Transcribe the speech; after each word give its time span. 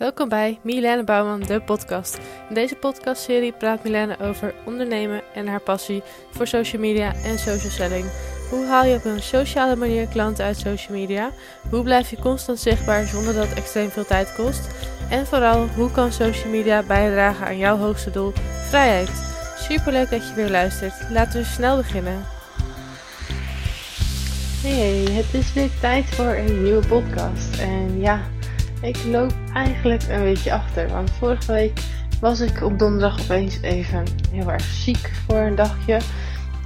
Welkom 0.00 0.28
bij 0.28 0.58
Milene 0.62 1.04
Bouwman, 1.04 1.40
de 1.40 1.60
podcast. 1.60 2.18
In 2.48 2.54
deze 2.54 2.74
podcastserie 2.74 3.52
praat 3.52 3.84
Milene 3.84 4.18
over 4.20 4.54
ondernemen 4.64 5.22
en 5.34 5.46
haar 5.46 5.60
passie 5.60 6.02
voor 6.30 6.46
social 6.46 6.80
media 6.80 7.14
en 7.14 7.38
social 7.38 7.70
selling. 7.70 8.06
Hoe 8.50 8.66
haal 8.66 8.84
je 8.84 8.96
op 8.96 9.04
een 9.04 9.22
sociale 9.22 9.76
manier 9.76 10.06
klanten 10.06 10.44
uit 10.44 10.56
social 10.56 10.98
media? 10.98 11.30
Hoe 11.70 11.82
blijf 11.82 12.10
je 12.10 12.18
constant 12.18 12.58
zichtbaar 12.58 13.06
zonder 13.06 13.34
dat 13.34 13.48
het 13.48 13.58
extreem 13.58 13.90
veel 13.90 14.04
tijd 14.04 14.34
kost? 14.34 14.68
En 15.10 15.26
vooral, 15.26 15.66
hoe 15.66 15.90
kan 15.90 16.12
social 16.12 16.50
media 16.50 16.82
bijdragen 16.82 17.46
aan 17.46 17.58
jouw 17.58 17.76
hoogste 17.76 18.10
doel, 18.10 18.32
vrijheid? 18.68 19.10
Superleuk 19.58 20.10
dat 20.10 20.28
je 20.28 20.34
weer 20.34 20.50
luistert. 20.50 21.10
Laten 21.10 21.40
we 21.40 21.46
snel 21.46 21.76
beginnen. 21.76 22.24
Hey, 24.62 25.12
het 25.12 25.34
is 25.34 25.52
weer 25.52 25.70
tijd 25.80 26.04
voor 26.04 26.34
een 26.34 26.62
nieuwe 26.62 26.86
podcast. 26.86 27.58
En 27.58 28.00
ja, 28.00 28.20
ik 28.82 29.04
loop 29.04 29.32
eigenlijk 29.54 30.02
een 30.02 30.22
beetje 30.22 30.52
achter. 30.52 30.88
Want 30.88 31.10
vorige 31.10 31.52
week 31.52 31.80
was 32.20 32.40
ik 32.40 32.62
op 32.62 32.78
donderdag 32.78 33.20
opeens 33.20 33.60
even 33.62 34.04
heel 34.30 34.50
erg 34.50 34.62
ziek 34.62 35.12
voor 35.26 35.38
een 35.38 35.54
dagje. 35.54 36.00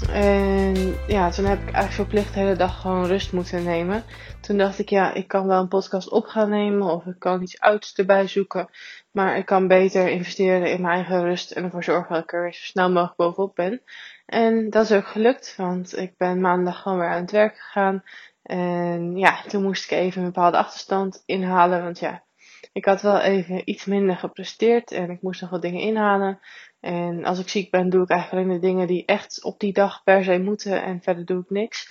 En 0.09 0.95
ja, 1.07 1.31
toen 1.31 1.45
heb 1.45 1.59
ik 1.59 1.65
eigenlijk 1.65 1.95
verplicht 1.95 2.35
de 2.35 2.41
hele 2.41 2.57
dag 2.57 2.81
gewoon 2.81 3.07
rust 3.07 3.33
moeten 3.33 3.65
nemen. 3.65 4.05
Toen 4.41 4.59
dacht 4.59 4.79
ik, 4.79 4.89
ja, 4.89 5.15
ik 5.15 5.29
kan 5.29 5.47
wel 5.47 5.61
een 5.61 5.69
podcast 5.69 6.09
op 6.09 6.27
gaan 6.27 6.49
nemen 6.49 6.87
of 6.87 7.07
ik 7.07 7.19
kan 7.19 7.43
iets 7.43 7.61
ouds 7.61 7.95
erbij 7.95 8.29
zoeken. 8.29 8.69
Maar 9.11 9.37
ik 9.37 9.47
kan 9.47 9.69
beter 9.69 10.09
investeren 10.09 10.71
in 10.71 10.81
mijn 10.81 10.95
eigen 10.95 11.23
rust 11.23 11.51
en 11.51 11.65
ervoor 11.65 11.85
zorgen 11.85 12.15
dat 12.15 12.23
ik 12.23 12.33
er 12.33 12.43
weer 12.43 12.55
zo 12.55 12.65
snel 12.65 12.91
mogelijk 12.91 13.17
bovenop 13.17 13.55
ben. 13.55 13.83
En 14.27 14.71
dat 14.71 14.85
is 14.85 14.93
ook 14.93 15.07
gelukt, 15.07 15.55
want 15.57 15.97
ik 15.99 16.17
ben 16.17 16.41
maandag 16.41 16.83
gewoon 16.83 16.99
weer 16.99 17.09
aan 17.09 17.21
het 17.21 17.31
werk 17.31 17.59
gegaan. 17.59 18.03
En 18.45 19.17
ja, 19.17 19.43
toen 19.43 19.63
moest 19.63 19.85
ik 19.85 19.99
even 19.99 20.21
een 20.21 20.33
bepaalde 20.33 20.57
achterstand 20.57 21.23
inhalen. 21.27 21.83
Want 21.83 21.99
ja, 21.99 22.25
ik 22.73 22.85
had 22.85 23.03
wel 23.03 23.21
even 23.21 23.71
iets 23.71 23.85
minder 23.85 24.17
gepresteerd 24.17 24.91
en 24.91 25.11
ik 25.11 25.23
moest 25.23 25.41
nog 25.41 25.51
wat 25.51 25.63
dingen 25.63 25.81
inhalen. 25.81 26.41
En 26.81 27.25
als 27.25 27.39
ik 27.39 27.49
ziek 27.49 27.71
ben, 27.71 27.91
doe 27.91 28.03
ik 28.03 28.11
eigenlijk 28.11 28.47
alleen 28.47 28.61
de 28.61 28.67
dingen 28.67 28.87
die 28.87 29.05
echt 29.05 29.45
op 29.45 29.61
die 29.61 29.73
dag 29.73 30.03
per 30.03 30.25
se 30.25 30.39
moeten 30.39 30.83
en 30.83 31.03
verder 31.03 31.25
doe 31.25 31.41
ik 31.41 31.51
niks. 31.51 31.91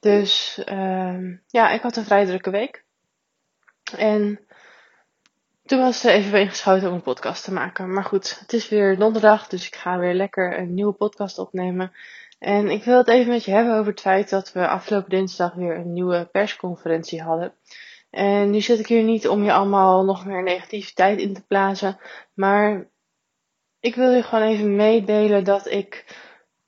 Dus 0.00 0.62
uh, 0.68 1.38
ja, 1.46 1.70
ik 1.70 1.82
had 1.82 1.96
een 1.96 2.04
vrij 2.04 2.26
drukke 2.26 2.50
week. 2.50 2.84
En 3.96 4.46
toen 5.64 5.80
was 5.80 6.04
er 6.04 6.12
even 6.12 6.40
ingeschoten 6.40 6.88
om 6.88 6.94
een 6.94 7.02
podcast 7.02 7.44
te 7.44 7.52
maken. 7.52 7.92
Maar 7.92 8.04
goed, 8.04 8.38
het 8.38 8.52
is 8.52 8.68
weer 8.68 8.98
donderdag, 8.98 9.48
dus 9.48 9.66
ik 9.66 9.74
ga 9.74 9.98
weer 9.98 10.14
lekker 10.14 10.58
een 10.58 10.74
nieuwe 10.74 10.92
podcast 10.92 11.38
opnemen. 11.38 11.92
En 12.44 12.70
ik 12.70 12.84
wil 12.84 12.96
het 12.96 13.08
even 13.08 13.32
met 13.32 13.44
je 13.44 13.50
hebben 13.50 13.74
over 13.74 13.90
het 13.90 14.00
feit 14.00 14.30
dat 14.30 14.52
we 14.52 14.68
afgelopen 14.68 15.10
dinsdag 15.10 15.54
weer 15.54 15.76
een 15.76 15.92
nieuwe 15.92 16.28
persconferentie 16.32 17.22
hadden. 17.22 17.54
En 18.10 18.50
nu 18.50 18.60
zit 18.60 18.78
ik 18.78 18.86
hier 18.86 19.02
niet 19.02 19.28
om 19.28 19.44
je 19.44 19.52
allemaal 19.52 20.04
nog 20.04 20.26
meer 20.26 20.42
negativiteit 20.42 21.18
in 21.18 21.34
te 21.34 21.46
plaatsen, 21.46 21.98
maar 22.34 22.90
ik 23.80 23.94
wil 23.94 24.10
je 24.10 24.22
gewoon 24.22 24.44
even 24.48 24.76
meedelen 24.76 25.44
dat 25.44 25.70
ik 25.70 26.16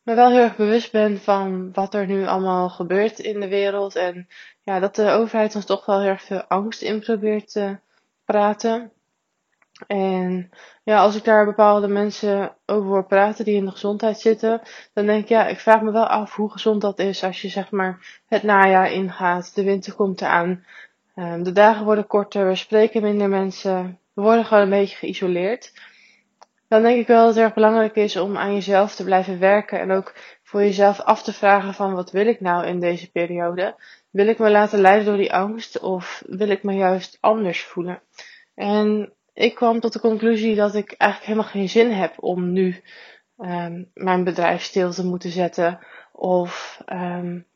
me 0.03 0.15
wel 0.15 0.31
heel 0.31 0.43
erg 0.43 0.57
bewust 0.57 0.93
ben 0.93 1.19
van 1.19 1.73
wat 1.73 1.95
er 1.95 2.07
nu 2.07 2.27
allemaal 2.27 2.69
gebeurt 2.69 3.19
in 3.19 3.41
de 3.41 3.49
wereld. 3.49 3.97
En 3.97 4.29
ja, 4.63 4.79
dat 4.79 4.95
de 4.95 5.11
overheid 5.11 5.55
ons 5.55 5.67
toch 5.67 5.87
wel 5.87 6.01
heel 6.01 6.09
erg 6.09 6.23
veel 6.23 6.43
angst 6.43 6.83
in 6.83 7.01
probeert 7.01 7.53
te 7.53 7.79
praten. 8.25 8.93
En 9.87 10.51
ja, 10.85 10.99
als 10.99 11.17
ik 11.17 11.25
daar 11.25 11.45
bepaalde 11.45 11.89
mensen 11.89 12.57
over 12.67 12.89
hoor 12.89 13.07
praten 13.07 13.45
die 13.45 13.57
in 13.57 13.65
de 13.65 13.71
gezondheid 13.71 14.21
zitten, 14.21 14.61
dan 14.93 15.07
denk 15.07 15.23
ik, 15.23 15.29
ja, 15.29 15.47
ik 15.47 15.59
vraag 15.59 15.83
me 15.83 15.91
wel 15.91 16.07
af 16.07 16.35
hoe 16.35 16.51
gezond 16.51 16.81
dat 16.81 16.99
is 16.99 17.25
als 17.25 17.43
je 17.43 17.49
zeg 17.49 17.71
maar 17.71 18.21
het 18.27 18.43
najaar 18.43 18.93
ingaat, 18.93 19.55
de 19.55 19.65
winter 19.65 19.95
komt 19.95 20.21
eraan, 20.21 20.65
um, 21.17 21.43
de 21.43 21.53
dagen 21.53 21.85
worden 21.85 22.07
korter, 22.07 22.47
we 22.49 22.55
spreken 22.55 23.03
minder 23.03 23.29
mensen, 23.29 23.99
we 24.13 24.23
worden 24.23 24.45
gewoon 24.45 24.63
een 24.63 24.71
beetje 24.71 24.97
geïsoleerd. 24.97 25.73
Dan 26.69 26.83
denk 26.83 27.01
ik 27.01 27.07
wel 27.07 27.25
dat 27.25 27.35
het 27.35 27.45
erg 27.45 27.55
belangrijk 27.55 27.95
is 27.95 28.17
om 28.17 28.37
aan 28.37 28.55
jezelf 28.55 28.95
te 28.95 29.05
blijven 29.05 29.39
werken 29.39 29.81
en 29.81 29.91
ook 29.91 30.15
voor 30.43 30.61
jezelf 30.61 31.01
af 31.01 31.23
te 31.23 31.33
vragen 31.33 31.75
van 31.75 31.95
wat 31.95 32.11
wil 32.11 32.27
ik 32.27 32.41
nou 32.41 32.67
in 32.67 32.81
deze 32.81 33.11
periode? 33.11 33.75
Wil 34.11 34.27
ik 34.27 34.39
me 34.39 34.51
laten 34.51 34.81
leiden 34.81 35.07
door 35.07 35.17
die 35.17 35.33
angst 35.33 35.79
of 35.79 36.23
wil 36.27 36.49
ik 36.49 36.63
me 36.63 36.73
juist 36.73 37.19
anders 37.21 37.63
voelen? 37.65 38.03
En 38.55 39.13
ik 39.37 39.55
kwam 39.55 39.81
tot 39.81 39.93
de 39.93 40.01
conclusie 40.01 40.55
dat 40.55 40.75
ik 40.75 40.93
eigenlijk 40.93 41.31
helemaal 41.31 41.51
geen 41.51 41.69
zin 41.69 41.91
heb 41.91 42.15
om 42.23 42.53
nu 42.53 42.83
um, 43.39 43.91
mijn 43.95 44.25
bedrijf 44.25 44.63
stil 44.63 44.91
te 44.91 45.05
moeten 45.05 45.31
zetten. 45.31 45.79
Of 46.13 46.83
um, 46.93 47.47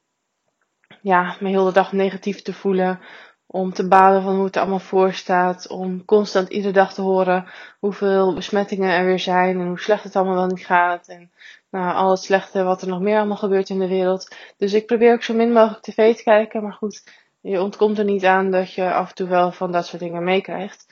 ja, 1.01 1.37
me 1.41 1.49
heel 1.49 1.65
de 1.65 1.73
dag 1.73 1.93
negatief 1.93 2.43
te 2.43 2.53
voelen. 2.53 3.01
Om 3.47 3.73
te 3.73 3.89
balen 3.89 4.23
van 4.23 4.35
hoe 4.35 4.45
het 4.45 4.55
er 4.55 4.61
allemaal 4.61 4.79
voor 4.79 5.13
staat. 5.13 5.69
Om 5.69 6.05
constant 6.05 6.49
iedere 6.49 6.73
dag 6.73 6.95
te 6.95 7.03
horen 7.03 7.47
hoeveel 7.79 8.35
besmettingen 8.35 8.91
er 8.91 9.05
weer 9.05 9.19
zijn. 9.19 9.61
En 9.61 9.67
hoe 9.67 9.81
slecht 9.81 10.05
het 10.05 10.17
allemaal 10.17 10.35
wel 10.35 10.47
niet 10.47 10.67
gaat. 10.67 11.09
En 11.09 11.31
nou, 11.71 11.95
al 11.95 12.11
het 12.11 12.23
slechte 12.23 12.63
wat 12.63 12.83
er 12.83 12.89
nog 12.89 13.01
meer 13.01 13.19
allemaal 13.19 13.37
gebeurt 13.37 13.69
in 13.69 13.79
de 13.79 13.89
wereld. 13.89 14.37
Dus 14.57 14.73
ik 14.73 14.87
probeer 14.87 15.13
ook 15.13 15.23
zo 15.23 15.35
min 15.35 15.53
mogelijk 15.53 15.83
tv 15.83 16.17
te 16.17 16.23
kijken. 16.23 16.63
Maar 16.63 16.73
goed, 16.73 17.05
je 17.41 17.61
ontkomt 17.61 17.99
er 17.99 18.05
niet 18.05 18.25
aan 18.25 18.51
dat 18.51 18.73
je 18.73 18.93
af 18.93 19.09
en 19.09 19.15
toe 19.15 19.29
wel 19.29 19.53
van 19.53 19.73
dat 19.73 19.87
soort 19.87 20.03
dingen 20.03 20.25
meekrijgt. 20.25 20.87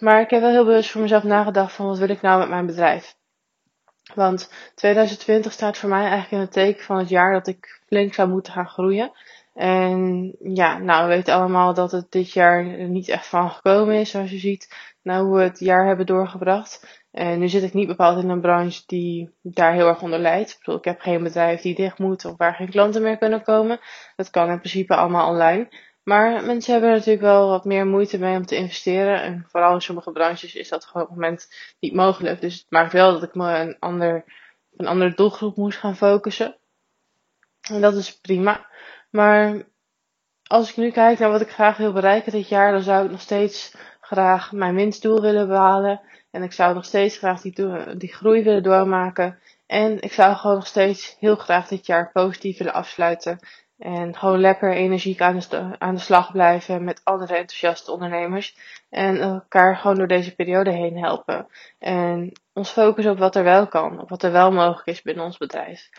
Maar 0.00 0.20
ik 0.20 0.30
heb 0.30 0.40
wel 0.40 0.50
heel 0.50 0.64
bewust 0.64 0.90
voor 0.90 1.00
mezelf 1.00 1.22
nagedacht 1.22 1.72
van 1.72 1.86
wat 1.86 1.98
wil 1.98 2.08
ik 2.08 2.20
nou 2.20 2.38
met 2.38 2.48
mijn 2.48 2.66
bedrijf. 2.66 3.16
Want 4.14 4.52
2020 4.74 5.52
staat 5.52 5.78
voor 5.78 5.88
mij 5.88 6.00
eigenlijk 6.00 6.30
in 6.30 6.38
het 6.38 6.52
teken 6.52 6.84
van 6.84 6.98
het 6.98 7.08
jaar 7.08 7.32
dat 7.32 7.46
ik 7.46 7.80
flink 7.86 8.14
zou 8.14 8.28
moeten 8.28 8.52
gaan 8.52 8.68
groeien. 8.68 9.12
En 9.54 10.32
ja, 10.42 10.78
nou, 10.78 11.08
we 11.08 11.14
weten 11.14 11.34
allemaal 11.34 11.74
dat 11.74 11.92
het 11.92 12.10
dit 12.10 12.32
jaar 12.32 12.64
niet 12.88 13.08
echt 13.08 13.26
van 13.26 13.50
gekomen 13.50 13.94
is, 13.94 14.10
zoals 14.10 14.30
je 14.30 14.38
ziet. 14.38 14.74
Nou, 15.02 15.24
hoe 15.24 15.36
we 15.36 15.42
het 15.42 15.58
jaar 15.58 15.86
hebben 15.86 16.06
doorgebracht. 16.06 17.02
En 17.10 17.38
nu 17.38 17.48
zit 17.48 17.62
ik 17.62 17.72
niet 17.72 17.86
bepaald 17.86 18.22
in 18.22 18.28
een 18.28 18.40
branche 18.40 18.82
die 18.86 19.30
daar 19.42 19.72
heel 19.72 19.88
erg 19.88 20.02
onder 20.02 20.18
leidt. 20.18 20.50
Ik 20.50 20.58
bedoel, 20.58 20.78
ik 20.78 20.84
heb 20.84 21.00
geen 21.00 21.22
bedrijf 21.22 21.60
die 21.60 21.74
dicht 21.74 21.98
moet 21.98 22.24
of 22.24 22.36
waar 22.36 22.54
geen 22.54 22.70
klanten 22.70 23.02
meer 23.02 23.18
kunnen 23.18 23.42
komen. 23.42 23.80
Dat 24.16 24.30
kan 24.30 24.50
in 24.50 24.58
principe 24.58 24.94
allemaal 24.94 25.28
online. 25.28 25.68
Maar 26.02 26.44
mensen 26.44 26.72
hebben 26.72 26.90
er 26.90 26.96
natuurlijk 26.96 27.24
wel 27.24 27.48
wat 27.48 27.64
meer 27.64 27.86
moeite 27.86 28.18
mee 28.18 28.36
om 28.36 28.46
te 28.46 28.56
investeren. 28.56 29.22
En 29.22 29.46
vooral 29.48 29.74
in 29.74 29.80
sommige 29.80 30.12
branches 30.12 30.54
is 30.54 30.68
dat 30.68 30.84
gewoon 30.84 31.02
op 31.02 31.08
het 31.08 31.18
moment 31.18 31.48
niet 31.80 31.94
mogelijk. 31.94 32.40
Dus 32.40 32.54
het 32.54 32.66
maakt 32.68 32.92
wel 32.92 33.12
dat 33.12 33.22
ik 33.22 33.34
me 33.34 33.58
een, 33.58 33.76
ander, 33.78 34.24
een 34.76 34.86
andere 34.86 35.14
doelgroep 35.14 35.56
moest 35.56 35.78
gaan 35.78 35.96
focussen. 35.96 36.56
En 37.60 37.80
dat 37.80 37.94
is 37.94 38.20
prima. 38.20 38.66
Maar 39.10 39.62
als 40.42 40.70
ik 40.70 40.76
nu 40.76 40.90
kijk 40.90 41.18
naar 41.18 41.30
wat 41.30 41.40
ik 41.40 41.50
graag 41.50 41.76
wil 41.76 41.92
bereiken 41.92 42.32
dit 42.32 42.48
jaar, 42.48 42.72
dan 42.72 42.82
zou 42.82 43.04
ik 43.04 43.10
nog 43.10 43.20
steeds 43.20 43.74
graag 44.00 44.52
mijn 44.52 44.74
winstdoel 44.74 45.20
willen 45.20 45.48
behalen. 45.48 46.00
En 46.30 46.42
ik 46.42 46.52
zou 46.52 46.74
nog 46.74 46.84
steeds 46.84 47.16
graag 47.16 47.40
die, 47.40 47.96
die 47.96 48.12
groei 48.12 48.42
willen 48.42 48.62
doormaken. 48.62 49.38
En 49.66 50.00
ik 50.00 50.12
zou 50.12 50.36
gewoon 50.36 50.56
nog 50.56 50.66
steeds 50.66 51.16
heel 51.18 51.36
graag 51.36 51.68
dit 51.68 51.86
jaar 51.86 52.10
positief 52.12 52.58
willen 52.58 52.72
afsluiten. 52.72 53.38
En 53.82 54.16
gewoon 54.16 54.40
lekker 54.40 54.72
energiek 54.72 55.20
aan 55.20 55.38
de, 55.38 55.76
aan 55.78 55.94
de 55.94 56.00
slag 56.00 56.32
blijven 56.32 56.84
met 56.84 57.00
andere 57.04 57.36
enthousiaste 57.36 57.92
ondernemers. 57.92 58.56
En 58.90 59.20
elkaar 59.20 59.76
gewoon 59.76 59.96
door 59.96 60.06
deze 60.06 60.34
periode 60.34 60.70
heen 60.70 60.98
helpen. 60.98 61.46
En 61.78 62.32
ons 62.52 62.70
focussen 62.70 63.12
op 63.12 63.18
wat 63.18 63.36
er 63.36 63.44
wel 63.44 63.66
kan, 63.66 64.00
op 64.00 64.08
wat 64.08 64.22
er 64.22 64.32
wel 64.32 64.52
mogelijk 64.52 64.86
is 64.86 65.02
binnen 65.02 65.24
ons 65.24 65.38
bedrijf. 65.38 65.90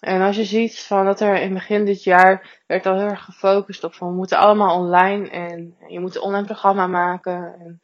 En 0.00 0.20
als 0.22 0.36
je 0.36 0.44
ziet 0.44 0.80
van 0.80 1.04
dat 1.04 1.20
er 1.20 1.40
in 1.40 1.54
begin 1.54 1.84
dit 1.84 2.04
jaar 2.04 2.62
werd 2.66 2.86
al 2.86 2.96
heel 2.96 3.08
erg 3.08 3.24
gefocust 3.24 3.84
op 3.84 3.94
van 3.94 4.08
we 4.08 4.14
moeten 4.14 4.38
allemaal 4.38 4.78
online 4.78 5.30
en 5.30 5.76
je 5.86 6.00
moet 6.00 6.16
een 6.16 6.22
online 6.22 6.44
programma 6.44 6.86
maken 6.86 7.54
en 7.58 7.80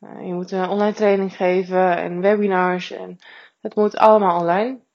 uh, 0.00 0.26
je 0.26 0.34
moet 0.34 0.50
een 0.50 0.68
online 0.68 0.92
training 0.92 1.36
geven 1.36 1.96
en 1.96 2.20
webinars 2.20 2.90
en 2.90 3.18
het 3.60 3.74
moet 3.74 3.96
allemaal 3.96 4.40
online. 4.40 4.85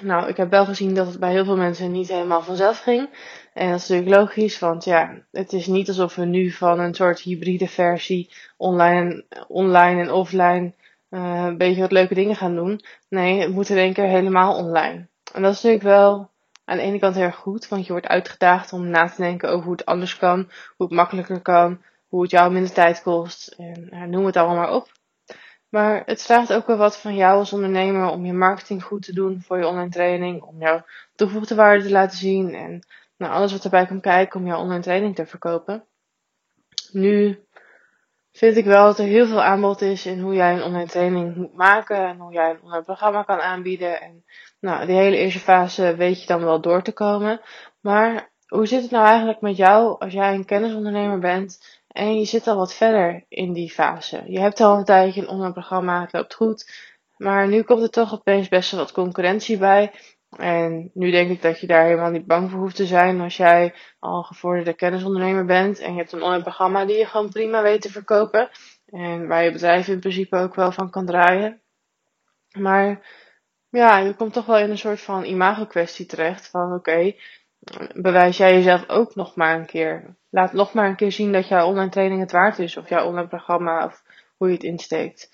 Nou, 0.00 0.28
ik 0.28 0.36
heb 0.36 0.50
wel 0.50 0.64
gezien 0.64 0.94
dat 0.94 1.06
het 1.06 1.18
bij 1.18 1.30
heel 1.30 1.44
veel 1.44 1.56
mensen 1.56 1.92
niet 1.92 2.08
helemaal 2.08 2.42
vanzelf 2.42 2.78
ging. 2.78 3.08
En 3.54 3.70
dat 3.70 3.80
is 3.80 3.88
natuurlijk 3.88 4.16
logisch, 4.16 4.58
want 4.58 4.84
ja, 4.84 5.22
het 5.30 5.52
is 5.52 5.66
niet 5.66 5.88
alsof 5.88 6.14
we 6.14 6.24
nu 6.24 6.50
van 6.50 6.80
een 6.80 6.94
soort 6.94 7.20
hybride 7.20 7.68
versie 7.68 8.30
online, 8.56 9.24
online 9.48 10.00
en 10.00 10.12
offline 10.12 10.72
uh, 11.10 11.44
een 11.44 11.56
beetje 11.56 11.80
wat 11.80 11.92
leuke 11.92 12.14
dingen 12.14 12.36
gaan 12.36 12.54
doen. 12.54 12.80
Nee, 13.08 13.40
het 13.40 13.52
moet 13.52 13.68
in 13.68 13.76
één 13.76 13.92
keer 13.92 14.04
helemaal 14.04 14.56
online. 14.56 15.06
En 15.32 15.42
dat 15.42 15.52
is 15.52 15.62
natuurlijk 15.62 15.82
wel 15.82 16.30
aan 16.64 16.76
de 16.76 16.82
ene 16.82 16.98
kant 16.98 17.14
heel 17.14 17.24
erg 17.24 17.36
goed, 17.36 17.68
want 17.68 17.86
je 17.86 17.92
wordt 17.92 18.06
uitgedaagd 18.06 18.72
om 18.72 18.88
na 18.88 19.08
te 19.08 19.22
denken 19.22 19.48
over 19.48 19.64
hoe 19.64 19.72
het 19.72 19.84
anders 19.84 20.16
kan, 20.16 20.50
hoe 20.76 20.86
het 20.86 20.96
makkelijker 20.96 21.40
kan, 21.40 21.82
hoe 22.08 22.22
het 22.22 22.30
jou 22.30 22.52
minder 22.52 22.72
tijd 22.72 23.02
kost 23.02 23.56
en 23.90 24.10
noem 24.10 24.26
het 24.26 24.36
allemaal 24.36 24.56
maar 24.56 24.74
op. 24.74 24.88
Maar 25.72 26.02
het 26.06 26.22
vraagt 26.22 26.52
ook 26.52 26.66
wel 26.66 26.76
wat 26.76 26.98
van 26.98 27.14
jou 27.14 27.38
als 27.38 27.52
ondernemer 27.52 28.08
om 28.08 28.24
je 28.24 28.32
marketing 28.32 28.82
goed 28.84 29.02
te 29.02 29.12
doen 29.12 29.42
voor 29.42 29.58
je 29.58 29.66
online 29.66 29.90
training, 29.90 30.42
om 30.42 30.60
jouw 30.60 30.84
toegevoegde 31.14 31.54
waarde 31.54 31.84
te 31.84 31.90
laten 31.90 32.18
zien 32.18 32.54
en 32.54 32.86
nou, 33.16 33.32
alles 33.32 33.52
wat 33.52 33.64
erbij 33.64 33.86
komt 33.86 34.00
kijken 34.00 34.40
om 34.40 34.46
jouw 34.46 34.60
online 34.60 34.82
training 34.82 35.14
te 35.14 35.26
verkopen. 35.26 35.84
Nu 36.90 37.44
vind 38.32 38.56
ik 38.56 38.64
wel 38.64 38.84
dat 38.84 38.98
er 38.98 39.04
heel 39.04 39.26
veel 39.26 39.42
aanbod 39.42 39.80
is 39.80 40.06
in 40.06 40.20
hoe 40.20 40.34
jij 40.34 40.52
een 40.52 40.62
online 40.62 40.88
training 40.88 41.36
moet 41.36 41.54
maken 41.54 42.06
en 42.06 42.18
hoe 42.18 42.32
jij 42.32 42.50
een 42.50 42.62
online 42.62 42.84
programma 42.84 43.22
kan 43.22 43.40
aanbieden. 43.40 44.00
En 44.00 44.24
nou, 44.60 44.86
die 44.86 44.96
hele 44.96 45.16
eerste 45.16 45.40
fase 45.40 45.96
weet 45.96 46.20
je 46.20 46.26
dan 46.26 46.44
wel 46.44 46.60
door 46.60 46.82
te 46.82 46.92
komen. 46.92 47.40
Maar 47.80 48.30
hoe 48.46 48.66
zit 48.66 48.82
het 48.82 48.90
nou 48.90 49.06
eigenlijk 49.06 49.40
met 49.40 49.56
jou 49.56 50.00
als 50.00 50.12
jij 50.12 50.34
een 50.34 50.44
kennisondernemer 50.44 51.18
bent 51.18 51.81
en 51.92 52.18
je 52.18 52.24
zit 52.24 52.46
al 52.46 52.56
wat 52.56 52.74
verder 52.74 53.24
in 53.28 53.52
die 53.52 53.70
fase. 53.70 54.22
Je 54.26 54.40
hebt 54.40 54.60
al 54.60 54.78
een 54.78 54.84
tijdje 54.84 55.20
een 55.20 55.28
online 55.28 55.52
programma, 55.52 56.00
het 56.00 56.12
loopt 56.12 56.34
goed, 56.34 56.72
maar 57.16 57.48
nu 57.48 57.62
komt 57.62 57.82
er 57.82 57.90
toch 57.90 58.12
opeens 58.12 58.48
best 58.48 58.70
wel 58.70 58.80
wat 58.80 58.92
concurrentie 58.92 59.58
bij. 59.58 59.92
En 60.36 60.90
nu 60.94 61.10
denk 61.10 61.30
ik 61.30 61.42
dat 61.42 61.60
je 61.60 61.66
daar 61.66 61.84
helemaal 61.84 62.10
niet 62.10 62.26
bang 62.26 62.50
voor 62.50 62.60
hoeft 62.60 62.76
te 62.76 62.86
zijn 62.86 63.20
als 63.20 63.36
jij 63.36 63.74
al 63.98 64.22
gevorderde 64.22 64.72
kennisondernemer 64.74 65.44
bent 65.44 65.78
en 65.78 65.92
je 65.92 65.98
hebt 65.98 66.12
een 66.12 66.22
online 66.22 66.42
programma 66.42 66.84
die 66.84 66.96
je 66.96 67.06
gewoon 67.06 67.30
prima 67.30 67.62
weet 67.62 67.80
te 67.82 67.90
verkopen. 67.90 68.50
En 68.86 69.26
waar 69.26 69.44
je 69.44 69.52
bedrijf 69.52 69.88
in 69.88 70.00
principe 70.00 70.36
ook 70.36 70.54
wel 70.54 70.72
van 70.72 70.90
kan 70.90 71.06
draaien. 71.06 71.60
Maar 72.58 73.06
ja, 73.68 73.98
je 73.98 74.14
komt 74.14 74.32
toch 74.32 74.46
wel 74.46 74.58
in 74.58 74.70
een 74.70 74.78
soort 74.78 75.00
van 75.00 75.24
imago-kwestie 75.24 76.06
terecht. 76.06 76.48
Van 76.48 76.74
oké, 76.74 77.14
bewijs 77.94 78.36
jij 78.36 78.52
jezelf 78.52 78.88
ook 78.88 79.14
nog 79.14 79.36
maar 79.36 79.58
een 79.58 79.66
keer. 79.66 80.16
Laat 80.30 80.52
nog 80.52 80.72
maar 80.72 80.88
een 80.88 80.96
keer 80.96 81.12
zien 81.12 81.32
dat 81.32 81.48
jouw 81.48 81.66
online 81.66 81.90
training 81.90 82.20
het 82.20 82.32
waard 82.32 82.58
is. 82.58 82.76
Of 82.76 82.88
jouw 82.88 83.06
online 83.06 83.28
programma, 83.28 83.84
of 83.84 84.02
hoe 84.36 84.48
je 84.48 84.54
het 84.54 84.62
insteekt. 84.62 85.30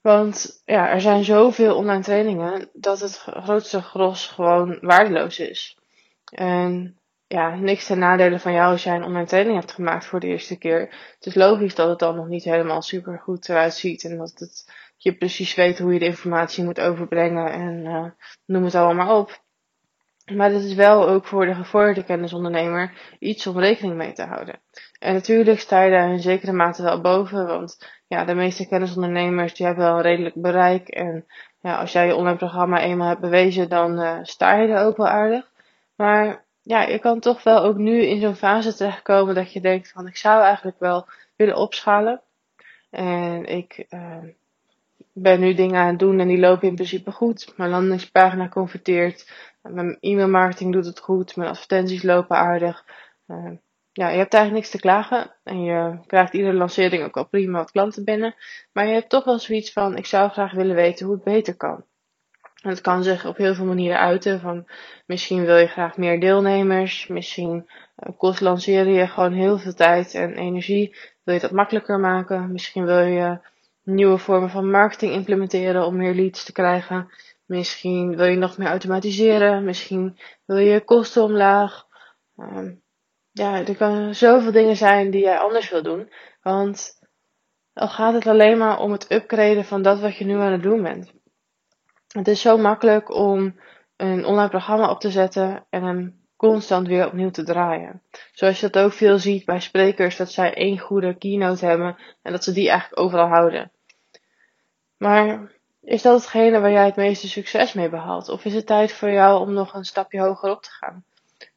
Want 0.00 0.62
ja, 0.64 0.88
er 0.88 1.00
zijn 1.00 1.24
zoveel 1.24 1.76
online 1.76 2.02
trainingen 2.02 2.68
dat 2.72 3.00
het 3.00 3.18
grootste 3.18 3.82
gros 3.82 4.26
gewoon 4.26 4.78
waardeloos 4.80 5.38
is. 5.38 5.78
En 6.24 6.98
ja, 7.26 7.54
niks 7.54 7.86
ten 7.86 7.98
nadele 7.98 8.38
van 8.38 8.52
jou 8.52 8.72
als 8.72 8.82
jij 8.82 8.96
een 8.96 9.04
online 9.04 9.26
training 9.26 9.58
hebt 9.58 9.72
gemaakt 9.72 10.06
voor 10.06 10.20
de 10.20 10.26
eerste 10.26 10.58
keer. 10.58 10.80
Het 11.14 11.26
is 11.26 11.34
logisch 11.34 11.74
dat 11.74 11.88
het 11.88 11.98
dan 11.98 12.16
nog 12.16 12.28
niet 12.28 12.44
helemaal 12.44 12.82
super 12.82 13.18
goed 13.18 13.48
eruit 13.48 13.74
ziet. 13.74 14.04
En 14.04 14.16
dat 14.16 14.32
het, 14.34 14.72
je 14.96 15.16
precies 15.16 15.54
weet 15.54 15.78
hoe 15.78 15.92
je 15.92 15.98
de 15.98 16.04
informatie 16.04 16.64
moet 16.64 16.80
overbrengen 16.80 17.52
en 17.52 17.84
uh, 17.84 18.10
noem 18.46 18.64
het 18.64 18.74
allemaal 18.74 19.18
op. 19.18 19.40
Maar 20.34 20.50
het 20.50 20.62
is 20.62 20.74
wel 20.74 21.08
ook 21.08 21.24
voor 21.24 21.46
de 21.46 21.54
gevorderde 21.54 22.04
kennisondernemer 22.04 22.92
iets 23.18 23.46
om 23.46 23.58
rekening 23.58 23.96
mee 23.96 24.12
te 24.12 24.22
houden. 24.22 24.60
En 24.98 25.14
natuurlijk 25.14 25.60
sta 25.60 25.82
je 25.82 25.90
daar 25.90 26.10
in 26.10 26.20
zekere 26.20 26.52
mate 26.52 26.82
wel 26.82 27.00
boven, 27.00 27.46
want 27.46 27.90
ja, 28.06 28.24
de 28.24 28.34
meeste 28.34 28.68
kennisondernemers 28.68 29.54
die 29.54 29.66
hebben 29.66 29.84
wel 29.84 29.96
een 29.96 30.02
redelijk 30.02 30.34
bereik. 30.34 30.88
En 30.88 31.26
ja, 31.60 31.76
als 31.76 31.92
jij 31.92 32.06
je 32.06 32.14
online 32.14 32.36
programma 32.36 32.80
eenmaal 32.80 33.08
hebt 33.08 33.20
bewezen, 33.20 33.68
dan 33.68 34.00
uh, 34.00 34.18
sta 34.22 34.54
je 34.54 34.68
er 34.68 34.84
ook 34.84 34.96
wel 34.96 35.08
aardig. 35.08 35.50
Maar 35.96 36.44
ja, 36.62 36.82
je 36.82 36.98
kan 36.98 37.20
toch 37.20 37.42
wel 37.42 37.62
ook 37.62 37.76
nu 37.76 38.02
in 38.02 38.20
zo'n 38.20 38.34
fase 38.34 38.74
terechtkomen 38.74 39.34
dat 39.34 39.52
je 39.52 39.60
denkt 39.60 39.90
van 39.90 40.06
ik 40.06 40.16
zou 40.16 40.42
eigenlijk 40.42 40.78
wel 40.78 41.06
willen 41.36 41.56
opschalen. 41.56 42.20
En 42.90 43.44
ik 43.44 43.86
uh, 43.90 44.16
ben 45.12 45.40
nu 45.40 45.54
dingen 45.54 45.80
aan 45.80 45.88
het 45.88 45.98
doen 45.98 46.20
en 46.20 46.28
die 46.28 46.38
lopen 46.38 46.68
in 46.68 46.74
principe 46.74 47.10
goed. 47.10 47.52
Mijn 47.56 47.70
landingspagina 47.70 48.48
converteert. 48.48 49.30
Mijn 49.62 49.96
e-mailmarketing 50.00 50.72
doet 50.72 50.86
het 50.86 50.98
goed. 50.98 51.36
Mijn 51.36 51.50
advertenties 51.50 52.02
lopen 52.02 52.36
aardig. 52.36 52.84
Uh, 53.26 53.50
ja, 53.92 54.08
je 54.08 54.18
hebt 54.18 54.34
eigenlijk 54.34 54.52
niks 54.52 54.70
te 54.70 54.80
klagen. 54.88 55.34
En 55.44 55.62
je 55.62 55.98
krijgt 56.06 56.32
iedere 56.32 56.54
lancering 56.54 57.04
ook 57.04 57.16
al 57.16 57.28
prima 57.28 57.58
wat 57.58 57.70
klanten 57.70 58.04
binnen. 58.04 58.34
Maar 58.72 58.86
je 58.86 58.92
hebt 58.92 59.08
toch 59.08 59.24
wel 59.24 59.38
zoiets 59.38 59.72
van, 59.72 59.96
ik 59.96 60.06
zou 60.06 60.30
graag 60.30 60.52
willen 60.52 60.74
weten 60.74 61.06
hoe 61.06 61.14
het 61.14 61.24
beter 61.24 61.56
kan. 61.56 61.84
En 62.62 62.70
het 62.70 62.80
kan 62.80 63.02
zich 63.02 63.26
op 63.26 63.36
heel 63.36 63.54
veel 63.54 63.64
manieren 63.64 63.98
uiten. 63.98 64.40
Van 64.40 64.66
misschien 65.06 65.44
wil 65.44 65.56
je 65.56 65.66
graag 65.66 65.96
meer 65.96 66.20
deelnemers. 66.20 67.06
Misschien 67.06 67.70
uh, 67.96 68.16
kost 68.18 68.40
lanceren 68.40 68.92
je 68.92 69.06
gewoon 69.06 69.32
heel 69.32 69.58
veel 69.58 69.74
tijd 69.74 70.14
en 70.14 70.34
energie. 70.34 70.96
Wil 71.22 71.34
je 71.34 71.40
dat 71.40 71.50
makkelijker 71.50 71.98
maken? 71.98 72.52
Misschien 72.52 72.84
wil 72.84 73.00
je 73.00 73.38
nieuwe 73.82 74.18
vormen 74.18 74.50
van 74.50 74.70
marketing 74.70 75.12
implementeren 75.12 75.86
om 75.86 75.96
meer 75.96 76.14
leads 76.14 76.44
te 76.44 76.52
krijgen. 76.52 77.10
Misschien 77.52 78.16
wil 78.16 78.26
je 78.26 78.36
nog 78.36 78.58
meer 78.58 78.68
automatiseren. 78.68 79.64
Misschien 79.64 80.18
wil 80.44 80.56
je 80.56 80.84
kosten 80.84 81.22
omlaag. 81.22 81.86
Um, 82.36 82.82
ja, 83.32 83.66
er 83.66 83.76
kunnen 83.76 84.14
zoveel 84.14 84.52
dingen 84.52 84.76
zijn 84.76 85.10
die 85.10 85.22
jij 85.22 85.38
anders 85.38 85.70
wil 85.70 85.82
doen. 85.82 86.12
Want 86.42 86.98
dan 87.72 87.88
gaat 87.88 88.14
het 88.14 88.26
alleen 88.26 88.58
maar 88.58 88.78
om 88.78 88.92
het 88.92 89.12
upgraden 89.12 89.64
van 89.64 89.82
dat 89.82 90.00
wat 90.00 90.16
je 90.16 90.24
nu 90.24 90.34
aan 90.34 90.52
het 90.52 90.62
doen 90.62 90.82
bent. 90.82 91.12
Het 92.08 92.28
is 92.28 92.40
zo 92.40 92.56
makkelijk 92.56 93.14
om 93.14 93.60
een 93.96 94.24
online 94.24 94.48
programma 94.48 94.90
op 94.90 95.00
te 95.00 95.10
zetten 95.10 95.66
en 95.70 95.82
hem 95.82 96.26
constant 96.36 96.86
weer 96.86 97.06
opnieuw 97.06 97.30
te 97.30 97.44
draaien. 97.44 98.02
Zoals 98.32 98.60
je 98.60 98.68
dat 98.68 98.84
ook 98.84 98.92
veel 98.92 99.18
ziet 99.18 99.44
bij 99.44 99.60
sprekers, 99.60 100.16
dat 100.16 100.32
zij 100.32 100.54
één 100.54 100.78
goede 100.78 101.18
keynote 101.18 101.66
hebben 101.66 101.96
en 102.22 102.32
dat 102.32 102.44
ze 102.44 102.52
die 102.52 102.68
eigenlijk 102.68 103.00
overal 103.00 103.28
houden. 103.28 103.72
Maar 104.96 105.50
is 105.82 106.02
dat 106.02 106.20
hetgene 106.20 106.60
waar 106.60 106.70
jij 106.70 106.84
het 106.84 106.96
meeste 106.96 107.28
succes 107.28 107.72
mee 107.72 107.88
behaalt? 107.88 108.28
Of 108.28 108.44
is 108.44 108.54
het 108.54 108.66
tijd 108.66 108.92
voor 108.92 109.10
jou 109.10 109.40
om 109.40 109.52
nog 109.52 109.74
een 109.74 109.84
stapje 109.84 110.20
hoger 110.20 110.50
op 110.50 110.62
te 110.62 110.70
gaan? 110.70 111.04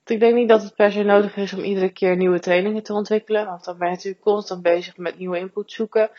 ik 0.06 0.20
denk 0.20 0.36
niet 0.36 0.50
dat 0.50 0.64
het 0.64 0.76
per 0.76 0.92
se 0.92 1.04
nodig 1.04 1.36
is 1.36 1.54
om 1.54 1.64
iedere 1.64 1.90
keer 1.90 2.16
nieuwe 2.16 2.40
trainingen 2.40 2.84
te 2.84 2.94
ontwikkelen. 2.94 3.46
Want 3.46 3.64
dan 3.64 3.78
ben 3.78 3.88
je 3.88 3.94
natuurlijk 3.94 4.24
constant 4.24 4.62
bezig 4.62 4.98
met 4.98 5.18
nieuwe 5.18 5.38
input 5.38 5.72
zoeken. 5.72 6.10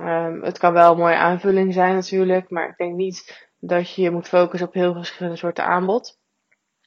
Um, 0.00 0.42
het 0.42 0.58
kan 0.58 0.72
wel 0.72 0.92
een 0.92 0.98
mooie 0.98 1.16
aanvulling 1.16 1.72
zijn 1.72 1.94
natuurlijk. 1.94 2.50
Maar 2.50 2.68
ik 2.68 2.76
denk 2.76 2.94
niet 2.94 3.48
dat 3.58 3.94
je 3.94 4.02
je 4.02 4.10
moet 4.10 4.28
focussen 4.28 4.68
op 4.68 4.74
heel 4.74 4.92
verschillende 4.92 5.38
soorten 5.38 5.64
aanbod. 5.64 6.18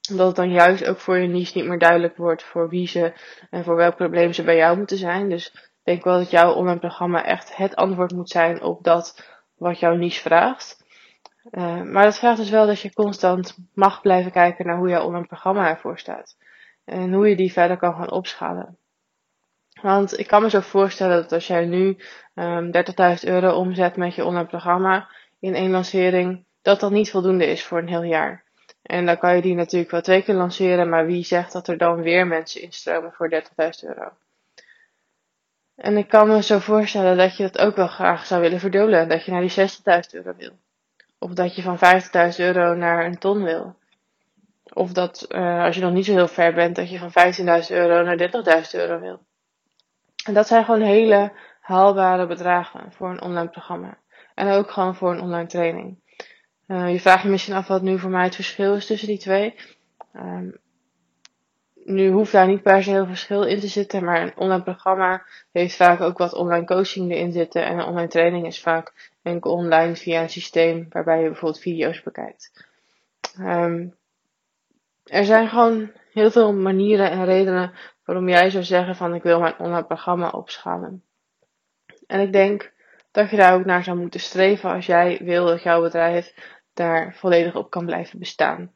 Omdat 0.09 0.27
het 0.27 0.35
dan 0.35 0.51
juist 0.51 0.85
ook 0.85 0.99
voor 0.99 1.17
je 1.17 1.27
niche 1.27 1.57
niet 1.57 1.67
meer 1.67 1.79
duidelijk 1.79 2.17
wordt 2.17 2.43
voor 2.43 2.69
wie 2.69 2.87
ze 2.87 3.13
en 3.49 3.63
voor 3.63 3.75
welk 3.75 3.95
probleem 3.95 4.33
ze 4.33 4.43
bij 4.43 4.55
jou 4.55 4.77
moeten 4.77 4.97
zijn. 4.97 5.29
Dus 5.29 5.47
ik 5.53 5.81
denk 5.83 6.03
wel 6.03 6.17
dat 6.17 6.31
jouw 6.31 6.53
online 6.53 6.79
programma 6.79 7.25
echt 7.25 7.55
het 7.55 7.75
antwoord 7.75 8.11
moet 8.11 8.29
zijn 8.29 8.61
op 8.61 8.83
dat 8.83 9.30
wat 9.61 9.79
jouw 9.79 9.95
niche 9.95 10.21
vraagt. 10.21 10.83
Uh, 11.51 11.81
maar 11.81 12.03
dat 12.03 12.17
vraagt 12.17 12.37
dus 12.37 12.49
wel 12.49 12.65
dat 12.65 12.79
je 12.79 12.93
constant 12.93 13.57
mag 13.73 14.01
blijven 14.01 14.31
kijken 14.31 14.65
naar 14.65 14.77
hoe 14.77 14.89
jouw 14.89 15.05
online 15.05 15.27
programma 15.27 15.69
ervoor 15.69 15.99
staat. 15.99 16.37
En 16.85 17.13
hoe 17.13 17.29
je 17.29 17.35
die 17.35 17.51
verder 17.51 17.77
kan 17.77 17.93
gaan 17.93 18.11
opschalen. 18.11 18.77
Want 19.81 20.19
ik 20.19 20.27
kan 20.27 20.41
me 20.41 20.49
zo 20.49 20.59
voorstellen 20.59 21.21
dat 21.21 21.31
als 21.31 21.47
jij 21.47 21.65
nu 21.65 21.97
um, 22.35 22.71
ehm, 22.71 23.17
30.000 23.19 23.29
euro 23.29 23.53
omzet 23.53 23.95
met 23.95 24.15
je 24.15 24.25
online 24.25 24.47
programma 24.47 25.09
in 25.39 25.55
één 25.55 25.71
lancering, 25.71 26.45
dat 26.61 26.79
dat 26.79 26.91
niet 26.91 27.11
voldoende 27.11 27.45
is 27.45 27.63
voor 27.63 27.77
een 27.77 27.87
heel 27.87 28.03
jaar. 28.03 28.43
En 28.81 29.05
dan 29.05 29.17
kan 29.17 29.35
je 29.35 29.41
die 29.41 29.55
natuurlijk 29.55 29.91
wel 29.91 30.01
twee 30.01 30.23
keer 30.23 30.35
lanceren, 30.35 30.89
maar 30.89 31.05
wie 31.05 31.23
zegt 31.23 31.53
dat 31.53 31.67
er 31.67 31.77
dan 31.77 32.01
weer 32.01 32.27
mensen 32.27 32.61
instromen 32.61 33.11
voor 33.11 33.29
30.000 33.29 33.87
euro? 33.87 34.11
En 35.75 35.97
ik 35.97 36.07
kan 36.07 36.27
me 36.27 36.43
zo 36.43 36.59
voorstellen 36.59 37.17
dat 37.17 37.37
je 37.37 37.43
dat 37.43 37.57
ook 37.57 37.75
wel 37.75 37.87
graag 37.87 38.25
zou 38.25 38.41
willen 38.41 38.59
verdubbelen. 38.59 39.09
Dat 39.09 39.25
je 39.25 39.31
naar 39.31 39.41
die 39.41 39.69
60.000 39.69 40.09
euro 40.11 40.33
wil. 40.37 40.51
Of 41.17 41.33
dat 41.33 41.55
je 41.55 41.61
van 41.61 41.77
50.000 41.77 42.35
euro 42.37 42.73
naar 42.73 43.05
een 43.05 43.17
ton 43.17 43.43
wil. 43.43 43.75
Of 44.73 44.91
dat 44.91 45.25
uh, 45.29 45.63
als 45.63 45.75
je 45.75 45.81
nog 45.81 45.93
niet 45.93 46.05
zo 46.05 46.13
heel 46.13 46.27
ver 46.27 46.53
bent, 46.53 46.75
dat 46.75 46.89
je 46.89 46.97
van 46.97 47.11
15.000 47.63 47.67
euro 47.69 48.03
naar 48.03 48.17
30.000 48.63 48.69
euro 48.71 48.99
wil. 48.99 49.19
En 50.25 50.33
dat 50.33 50.47
zijn 50.47 50.65
gewoon 50.65 50.81
hele 50.81 51.31
haalbare 51.61 52.27
bedragen 52.27 52.91
voor 52.91 53.09
een 53.09 53.21
online 53.21 53.49
programma. 53.49 53.97
En 54.35 54.51
ook 54.51 54.71
gewoon 54.71 54.95
voor 54.95 55.11
een 55.11 55.21
online 55.21 55.47
training. 55.47 55.99
Uh, 56.67 56.91
je 56.91 56.99
vraagt 56.99 57.23
je 57.23 57.29
misschien 57.29 57.53
af 57.53 57.67
wat 57.67 57.81
nu 57.81 57.99
voor 57.99 58.09
mij 58.09 58.23
het 58.23 58.35
verschil 58.35 58.75
is 58.75 58.85
tussen 58.85 59.07
die 59.07 59.17
twee. 59.17 59.55
Um, 60.15 60.57
nu 61.83 62.09
hoeft 62.09 62.31
daar 62.31 62.47
niet 62.47 62.61
per 62.61 62.83
se 62.83 62.89
heel 62.89 63.05
verschil 63.05 63.43
in 63.43 63.59
te 63.59 63.67
zitten, 63.67 64.03
maar 64.03 64.21
een 64.21 64.37
online 64.37 64.63
programma 64.63 65.25
heeft 65.51 65.75
vaak 65.75 66.01
ook 66.01 66.17
wat 66.17 66.33
online 66.33 66.65
coaching 66.65 67.11
erin 67.11 67.31
zitten. 67.31 67.65
En 67.65 67.77
een 67.77 67.85
online 67.85 68.07
training 68.07 68.45
is 68.45 68.61
vaak 68.61 69.11
enkel 69.21 69.51
online 69.51 69.95
via 69.95 70.21
een 70.21 70.29
systeem 70.29 70.85
waarbij 70.89 71.21
je 71.21 71.27
bijvoorbeeld 71.27 71.61
video's 71.61 72.03
bekijkt. 72.03 72.65
Um, 73.39 73.95
er 75.03 75.25
zijn 75.25 75.47
gewoon 75.47 75.91
heel 76.13 76.31
veel 76.31 76.53
manieren 76.53 77.11
en 77.11 77.25
redenen 77.25 77.73
waarom 78.05 78.29
jij 78.29 78.49
zou 78.49 78.63
zeggen 78.63 78.95
van 78.95 79.15
ik 79.15 79.23
wil 79.23 79.39
mijn 79.39 79.59
online 79.59 79.85
programma 79.85 80.29
opschalen. 80.29 81.03
En 82.07 82.19
ik 82.19 82.31
denk 82.31 82.73
dat 83.11 83.29
je 83.29 83.37
daar 83.37 83.53
ook 83.53 83.65
naar 83.65 83.83
zou 83.83 83.97
moeten 83.97 84.19
streven 84.19 84.71
als 84.71 84.85
jij 84.85 85.19
wil 85.23 85.45
dat 85.45 85.63
jouw 85.63 85.81
bedrijf 85.81 86.33
daar 86.73 87.15
volledig 87.15 87.55
op 87.55 87.69
kan 87.69 87.85
blijven 87.85 88.19
bestaan. 88.19 88.71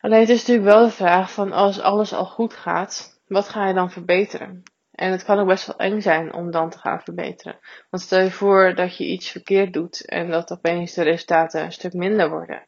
Alleen 0.00 0.20
het 0.20 0.28
is 0.28 0.38
natuurlijk 0.38 0.68
wel 0.68 0.84
de 0.84 0.90
vraag 0.92 1.32
van 1.32 1.52
als 1.52 1.80
alles 1.80 2.12
al 2.12 2.24
goed 2.24 2.54
gaat, 2.54 3.20
wat 3.26 3.48
ga 3.48 3.66
je 3.66 3.74
dan 3.74 3.90
verbeteren? 3.90 4.62
En 4.92 5.10
het 5.10 5.24
kan 5.24 5.38
ook 5.38 5.46
best 5.46 5.66
wel 5.66 5.76
eng 5.76 6.00
zijn 6.00 6.34
om 6.34 6.50
dan 6.50 6.70
te 6.70 6.78
gaan 6.78 7.00
verbeteren. 7.00 7.58
Want 7.90 8.02
stel 8.02 8.20
je 8.20 8.30
voor 8.30 8.74
dat 8.74 8.96
je 8.96 9.06
iets 9.06 9.30
verkeerd 9.30 9.72
doet 9.72 10.06
en 10.06 10.30
dat 10.30 10.52
opeens 10.52 10.94
de 10.94 11.02
resultaten 11.02 11.64
een 11.64 11.72
stuk 11.72 11.92
minder 11.92 12.30
worden 12.30 12.62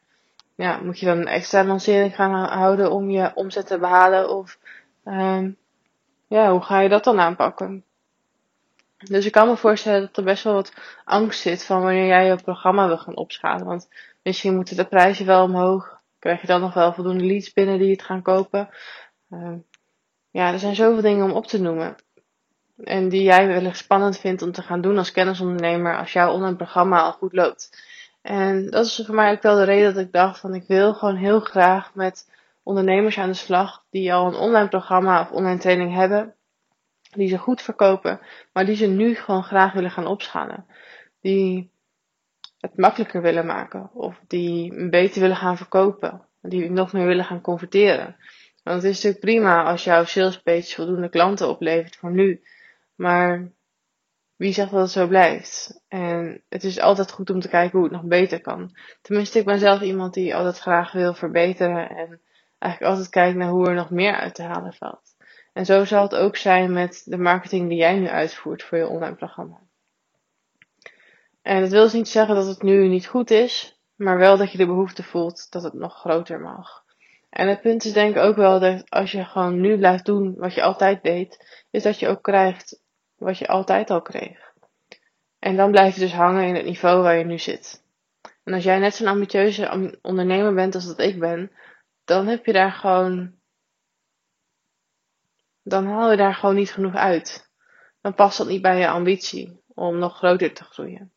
ja, 0.61 0.79
moet 0.83 0.99
je 0.99 1.05
dan 1.05 1.17
een 1.17 1.27
extra 1.27 1.63
lancering 1.63 2.15
gaan 2.15 2.33
houden 2.33 2.91
om 2.91 3.09
je 3.09 3.31
omzet 3.35 3.67
te 3.67 3.79
behalen? 3.79 4.29
Of 4.29 4.57
um, 5.05 5.57
ja, 6.27 6.51
hoe 6.51 6.61
ga 6.61 6.79
je 6.79 6.89
dat 6.89 7.03
dan 7.03 7.19
aanpakken? 7.19 7.83
Dus 8.97 9.25
ik 9.25 9.31
kan 9.31 9.47
me 9.47 9.57
voorstellen 9.57 10.01
dat 10.01 10.17
er 10.17 10.23
best 10.23 10.43
wel 10.43 10.53
wat 10.53 10.73
angst 11.05 11.41
zit 11.41 11.65
van 11.65 11.81
wanneer 11.81 12.07
jij 12.07 12.25
je 12.25 12.35
programma 12.35 12.87
wil 12.87 12.97
gaan 12.97 13.15
opschalen. 13.15 13.65
Want 13.65 13.89
misschien 14.23 14.55
moeten 14.55 14.75
de 14.75 14.85
prijzen 14.85 15.25
wel 15.25 15.43
omhoog. 15.43 16.00
Krijg 16.21 16.41
je 16.41 16.47
dan 16.47 16.61
nog 16.61 16.73
wel 16.73 16.93
voldoende 16.93 17.25
leads 17.25 17.53
binnen 17.53 17.79
die 17.79 17.91
het 17.91 18.03
gaan 18.03 18.21
kopen? 18.21 18.69
Uh, 19.29 19.53
ja, 20.29 20.51
er 20.51 20.59
zijn 20.59 20.75
zoveel 20.75 21.01
dingen 21.01 21.25
om 21.25 21.31
op 21.31 21.47
te 21.47 21.61
noemen. 21.61 21.95
En 22.83 23.09
die 23.09 23.23
jij 23.23 23.47
wellicht 23.47 23.77
spannend 23.77 24.17
vindt 24.17 24.41
om 24.41 24.51
te 24.51 24.61
gaan 24.61 24.81
doen 24.81 24.97
als 24.97 25.11
kennisondernemer 25.11 25.97
als 25.97 26.13
jouw 26.13 26.33
online 26.33 26.55
programma 26.55 27.01
al 27.01 27.11
goed 27.11 27.33
loopt. 27.33 27.83
En 28.21 28.69
dat 28.69 28.85
is 28.85 29.01
voor 29.05 29.15
mij 29.15 29.31
ook 29.31 29.41
wel 29.41 29.55
de 29.55 29.63
reden 29.63 29.93
dat 29.93 30.03
ik 30.03 30.11
dacht 30.11 30.39
van 30.39 30.53
ik 30.53 30.63
wil 30.67 30.93
gewoon 30.93 31.15
heel 31.15 31.39
graag 31.39 31.95
met 31.95 32.29
ondernemers 32.63 33.17
aan 33.17 33.29
de 33.29 33.35
slag 33.35 33.85
die 33.89 34.13
al 34.13 34.27
een 34.27 34.35
online 34.35 34.67
programma 34.67 35.21
of 35.21 35.31
online 35.31 35.59
training 35.59 35.93
hebben. 35.93 36.35
die 37.11 37.27
ze 37.27 37.37
goed 37.37 37.61
verkopen, 37.61 38.19
maar 38.53 38.65
die 38.65 38.75
ze 38.75 38.87
nu 38.87 39.15
gewoon 39.15 39.43
graag 39.43 39.73
willen 39.73 39.91
gaan 39.91 40.07
opschalen. 40.07 40.65
Die 41.21 41.70
het 42.61 42.77
makkelijker 42.77 43.21
willen 43.21 43.45
maken 43.45 43.89
of 43.93 44.21
die 44.27 44.89
beter 44.89 45.21
willen 45.21 45.35
gaan 45.35 45.57
verkopen, 45.57 46.21
die 46.41 46.71
nog 46.71 46.93
meer 46.93 47.05
willen 47.05 47.25
gaan 47.25 47.41
converteren. 47.41 48.15
Want 48.63 48.81
het 48.81 48.91
is 48.91 48.95
natuurlijk 48.95 49.19
prima 49.23 49.63
als 49.63 49.83
jouw 49.83 50.03
salespage 50.03 50.75
voldoende 50.75 51.09
klanten 51.09 51.49
oplevert 51.49 51.95
voor 51.95 52.11
nu, 52.11 52.43
maar 52.95 53.51
wie 54.35 54.53
zegt 54.53 54.71
dat 54.71 54.81
het 54.81 54.91
zo 54.91 55.07
blijft? 55.07 55.81
En 55.87 56.43
het 56.49 56.63
is 56.63 56.79
altijd 56.79 57.11
goed 57.11 57.29
om 57.29 57.39
te 57.39 57.49
kijken 57.49 57.79
hoe 57.79 57.87
het 57.87 57.97
nog 57.97 58.03
beter 58.03 58.41
kan. 58.41 58.77
Tenminste, 59.01 59.39
ik 59.39 59.45
ben 59.45 59.59
zelf 59.59 59.81
iemand 59.81 60.13
die 60.13 60.35
altijd 60.35 60.59
graag 60.59 60.91
wil 60.91 61.13
verbeteren 61.13 61.89
en 61.89 62.21
eigenlijk 62.59 62.93
altijd 62.93 63.09
kijkt 63.09 63.37
naar 63.37 63.49
hoe 63.49 63.67
er 63.67 63.73
nog 63.73 63.89
meer 63.89 64.15
uit 64.15 64.35
te 64.35 64.43
halen 64.43 64.73
valt. 64.73 65.15
En 65.53 65.65
zo 65.65 65.85
zal 65.85 66.03
het 66.03 66.15
ook 66.15 66.35
zijn 66.35 66.73
met 66.73 67.01
de 67.05 67.17
marketing 67.17 67.69
die 67.69 67.77
jij 67.77 67.99
nu 67.99 68.07
uitvoert 68.07 68.63
voor 68.63 68.77
je 68.77 68.87
online 68.87 69.15
programma. 69.15 69.59
En 71.41 71.61
dat 71.61 71.69
wil 71.71 71.83
dus 71.83 71.93
niet 71.93 72.07
zeggen 72.07 72.35
dat 72.35 72.47
het 72.47 72.61
nu 72.61 72.87
niet 72.87 73.07
goed 73.07 73.31
is, 73.31 73.79
maar 73.95 74.17
wel 74.17 74.37
dat 74.37 74.51
je 74.51 74.57
de 74.57 74.65
behoefte 74.65 75.03
voelt 75.03 75.51
dat 75.51 75.63
het 75.63 75.73
nog 75.73 75.99
groter 75.99 76.39
mag. 76.39 76.83
En 77.29 77.47
het 77.47 77.61
punt 77.61 77.85
is 77.85 77.93
denk 77.93 78.15
ik 78.15 78.21
ook 78.21 78.35
wel 78.35 78.59
dat 78.59 78.89
als 78.89 79.11
je 79.11 79.25
gewoon 79.25 79.61
nu 79.61 79.77
blijft 79.77 80.05
doen 80.05 80.35
wat 80.35 80.53
je 80.53 80.61
altijd 80.61 81.03
deed, 81.03 81.61
is 81.69 81.83
dat 81.83 81.99
je 81.99 82.07
ook 82.07 82.21
krijgt 82.21 82.81
wat 83.17 83.37
je 83.37 83.47
altijd 83.47 83.89
al 83.89 84.01
kreeg. 84.01 84.53
En 85.39 85.55
dan 85.55 85.71
blijf 85.71 85.93
je 85.93 85.99
dus 85.99 86.13
hangen 86.13 86.47
in 86.47 86.55
het 86.55 86.65
niveau 86.65 87.01
waar 87.01 87.17
je 87.17 87.25
nu 87.25 87.39
zit. 87.39 87.83
En 88.43 88.53
als 88.53 88.63
jij 88.63 88.79
net 88.79 88.95
zo'n 88.95 89.07
ambitieuze 89.07 89.97
ondernemer 90.01 90.53
bent 90.53 90.75
als 90.75 90.85
dat 90.85 90.99
ik 90.99 91.19
ben, 91.19 91.51
dan 92.05 92.27
heb 92.27 92.45
je 92.45 92.53
daar 92.53 92.71
gewoon. 92.71 93.33
Dan 95.63 95.85
haal 95.85 96.11
je 96.11 96.17
daar 96.17 96.35
gewoon 96.35 96.55
niet 96.55 96.71
genoeg 96.71 96.95
uit. 96.95 97.49
Dan 98.01 98.13
past 98.13 98.37
dat 98.37 98.47
niet 98.47 98.61
bij 98.61 98.79
je 98.79 98.87
ambitie 98.89 99.61
om 99.67 99.97
nog 99.97 100.17
groter 100.17 100.53
te 100.53 100.63
groeien. 100.63 101.11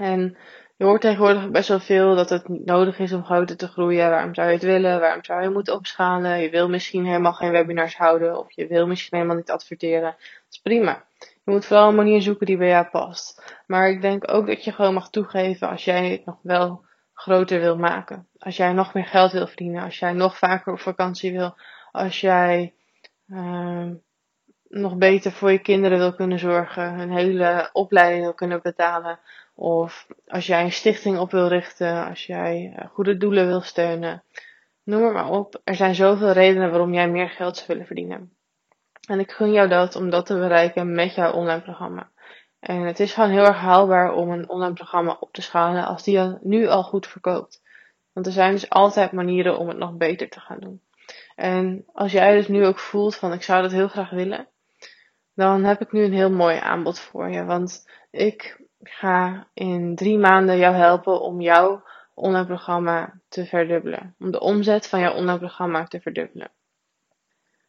En 0.00 0.36
je 0.76 0.84
hoort 0.84 1.00
tegenwoordig 1.00 1.50
best 1.50 1.68
wel 1.68 1.80
veel 1.80 2.14
dat 2.14 2.30
het 2.30 2.48
niet 2.48 2.64
nodig 2.64 2.98
is 2.98 3.12
om 3.12 3.24
groter 3.24 3.56
te 3.56 3.68
groeien. 3.68 4.10
Waarom 4.10 4.34
zou 4.34 4.46
je 4.46 4.54
het 4.54 4.62
willen? 4.62 5.00
Waarom 5.00 5.24
zou 5.24 5.42
je 5.42 5.50
moeten 5.50 5.74
opschalen? 5.74 6.40
Je 6.40 6.50
wil 6.50 6.68
misschien 6.68 7.04
helemaal 7.04 7.32
geen 7.32 7.50
webinars 7.50 7.96
houden 7.96 8.38
of 8.38 8.52
je 8.52 8.66
wil 8.66 8.86
misschien 8.86 9.16
helemaal 9.16 9.38
niet 9.38 9.50
adverteren. 9.50 10.10
Dat 10.10 10.44
is 10.50 10.58
prima. 10.58 11.04
Je 11.18 11.52
moet 11.52 11.66
vooral 11.66 11.88
een 11.88 11.94
manier 11.94 12.22
zoeken 12.22 12.46
die 12.46 12.56
bij 12.56 12.68
jou 12.68 12.86
past. 12.86 13.56
Maar 13.66 13.88
ik 13.88 14.00
denk 14.00 14.32
ook 14.32 14.46
dat 14.46 14.64
je 14.64 14.72
gewoon 14.72 14.94
mag 14.94 15.10
toegeven 15.10 15.68
als 15.68 15.84
jij 15.84 16.10
het 16.10 16.24
nog 16.24 16.38
wel 16.42 16.84
groter 17.14 17.60
wil 17.60 17.76
maken. 17.76 18.28
Als 18.38 18.56
jij 18.56 18.72
nog 18.72 18.94
meer 18.94 19.06
geld 19.06 19.32
wil 19.32 19.46
verdienen. 19.46 19.82
Als 19.82 19.98
jij 19.98 20.12
nog 20.12 20.38
vaker 20.38 20.72
op 20.72 20.80
vakantie 20.80 21.32
wil. 21.32 21.54
Als 21.92 22.20
jij 22.20 22.74
uh, 23.28 23.90
nog 24.68 24.96
beter 24.96 25.32
voor 25.32 25.52
je 25.52 25.58
kinderen 25.58 25.98
wil 25.98 26.14
kunnen 26.14 26.38
zorgen. 26.38 26.98
Een 26.98 27.12
hele 27.12 27.70
opleiding 27.72 28.22
wil 28.22 28.34
kunnen 28.34 28.62
betalen. 28.62 29.18
Of 29.58 30.06
als 30.26 30.46
jij 30.46 30.62
een 30.62 30.72
stichting 30.72 31.18
op 31.18 31.30
wil 31.30 31.48
richten. 31.48 32.06
Als 32.08 32.26
jij 32.26 32.74
uh, 32.78 32.86
goede 32.88 33.16
doelen 33.16 33.46
wil 33.46 33.60
steunen. 33.60 34.22
Noem 34.82 35.04
het 35.04 35.12
maar 35.12 35.30
op. 35.30 35.60
Er 35.64 35.74
zijn 35.74 35.94
zoveel 35.94 36.30
redenen 36.30 36.70
waarom 36.70 36.94
jij 36.94 37.08
meer 37.08 37.28
geld 37.28 37.56
zou 37.56 37.68
willen 37.68 37.86
verdienen. 37.86 38.32
En 39.08 39.20
ik 39.20 39.30
gun 39.30 39.52
jou 39.52 39.68
dat 39.68 39.96
om 39.96 40.10
dat 40.10 40.26
te 40.26 40.34
bereiken 40.34 40.94
met 40.94 41.14
jouw 41.14 41.32
online 41.32 41.62
programma. 41.62 42.10
En 42.60 42.80
het 42.80 43.00
is 43.00 43.14
gewoon 43.14 43.30
heel 43.30 43.44
erg 43.44 43.56
haalbaar 43.56 44.12
om 44.12 44.30
een 44.30 44.48
online 44.48 44.72
programma 44.74 45.16
op 45.20 45.32
te 45.32 45.42
schalen 45.42 45.86
als 45.86 46.02
die 46.02 46.38
nu 46.40 46.66
al 46.66 46.82
goed 46.82 47.06
verkoopt. 47.06 47.62
Want 48.12 48.26
er 48.26 48.32
zijn 48.32 48.52
dus 48.52 48.70
altijd 48.70 49.12
manieren 49.12 49.58
om 49.58 49.68
het 49.68 49.76
nog 49.76 49.96
beter 49.96 50.28
te 50.28 50.40
gaan 50.40 50.60
doen. 50.60 50.80
En 51.34 51.84
als 51.92 52.12
jij 52.12 52.34
dus 52.34 52.48
nu 52.48 52.66
ook 52.66 52.78
voelt 52.78 53.16
van 53.16 53.32
ik 53.32 53.42
zou 53.42 53.62
dat 53.62 53.72
heel 53.72 53.88
graag 53.88 54.10
willen, 54.10 54.48
dan 55.34 55.64
heb 55.64 55.80
ik 55.80 55.92
nu 55.92 56.04
een 56.04 56.12
heel 56.12 56.30
mooi 56.30 56.56
aanbod 56.56 56.98
voor 56.98 57.28
je. 57.28 57.44
Want 57.44 57.88
ik 58.10 58.65
ga 58.88 59.48
in 59.54 59.94
drie 59.94 60.18
maanden 60.18 60.58
jou 60.58 60.74
helpen 60.74 61.20
om 61.20 61.40
jouw 61.40 61.82
online 62.14 62.46
programma 62.46 63.20
te 63.28 63.46
verdubbelen. 63.46 64.14
Om 64.18 64.30
de 64.30 64.40
omzet 64.40 64.88
van 64.88 65.00
jouw 65.00 65.14
online 65.14 65.38
programma 65.38 65.84
te 65.84 66.00
verdubbelen. 66.00 66.50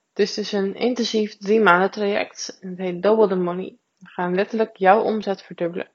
Het 0.09 0.19
is 0.19 0.33
dus 0.33 0.51
een 0.51 0.75
intensief 0.75 1.37
drie 1.37 1.59
maanden 1.59 1.91
traject. 1.91 2.57
Het 2.59 2.77
heet 2.77 3.01
Double 3.01 3.27
the 3.27 3.35
Money. 3.35 3.77
We 3.97 4.07
gaan 4.07 4.35
letterlijk 4.35 4.75
jouw 4.75 5.01
omzet 5.01 5.41
verdubbelen. 5.41 5.89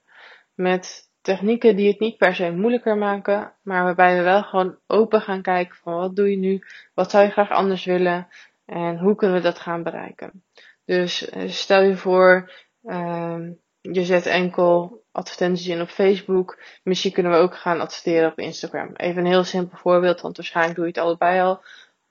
Met 0.53 1.11
technieken 1.21 1.75
die 1.75 1.87
het 1.87 1.99
niet 1.99 2.17
per 2.17 2.35
se 2.35 2.51
moeilijker 2.51 2.97
maken, 2.97 3.53
maar 3.61 3.83
waarbij 3.83 4.17
we 4.17 4.23
wel 4.23 4.43
gewoon 4.43 4.77
open 4.87 5.21
gaan 5.21 5.41
kijken 5.41 5.75
van 5.75 5.93
wat 5.93 6.15
doe 6.15 6.29
je 6.29 6.37
nu, 6.37 6.63
wat 6.93 7.11
zou 7.11 7.23
je 7.23 7.31
graag 7.31 7.49
anders 7.49 7.85
willen 7.85 8.27
en 8.65 8.97
hoe 8.99 9.15
kunnen 9.15 9.37
we 9.37 9.43
dat 9.43 9.59
gaan 9.59 9.83
bereiken. 9.83 10.43
Dus 10.85 11.29
eh, 11.29 11.49
stel 11.49 11.81
je 11.81 11.95
voor, 11.95 12.51
uh, 12.83 13.37
je 13.81 14.03
zet 14.03 14.25
enkel 14.25 15.02
advertenties 15.13 15.67
in 15.67 15.81
op 15.81 15.89
Facebook, 15.89 16.59
misschien 16.83 17.11
kunnen 17.11 17.31
we 17.31 17.37
ook 17.37 17.57
gaan 17.57 17.79
adverteren 17.79 18.31
op 18.31 18.39
Instagram. 18.39 18.95
Even 18.95 19.17
een 19.17 19.31
heel 19.31 19.43
simpel 19.43 19.77
voorbeeld, 19.77 20.21
want 20.21 20.37
waarschijnlijk 20.37 20.75
doe 20.75 20.85
je 20.85 20.91
het 20.91 21.01
allebei 21.01 21.41
al. 21.41 21.63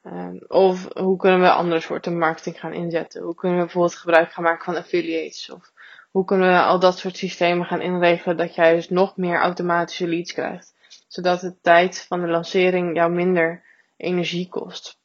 Um, 0.05 0.41
of 0.49 0.89
hoe 0.93 1.17
kunnen 1.17 1.41
we 1.41 1.51
andere 1.51 1.81
soorten 1.81 2.19
marketing 2.19 2.61
gaan 2.61 2.73
inzetten? 2.73 3.23
Hoe 3.23 3.35
kunnen 3.35 3.59
we 3.59 3.65
bijvoorbeeld 3.65 3.95
gebruik 3.95 4.33
gaan 4.33 4.45
maken 4.45 4.65
van 4.65 4.77
affiliates? 4.77 5.51
Of 5.51 5.73
hoe 6.11 6.25
kunnen 6.25 6.49
we 6.49 6.63
al 6.63 6.79
dat 6.79 6.99
soort 6.99 7.17
systemen 7.17 7.67
gaan 7.67 7.81
inregelen 7.81 8.37
dat 8.37 8.55
jij 8.55 8.75
dus 8.75 8.89
nog 8.89 9.17
meer 9.17 9.41
automatische 9.41 10.09
leads 10.09 10.33
krijgt? 10.33 10.75
Zodat 11.09 11.41
de 11.41 11.61
tijd 11.61 12.05
van 12.09 12.21
de 12.21 12.27
lancering 12.27 12.97
jou 12.97 13.13
minder 13.13 13.63
energie 13.97 14.49
kost. 14.49 15.01